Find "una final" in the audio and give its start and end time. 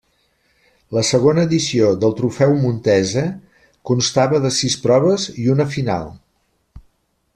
5.57-6.11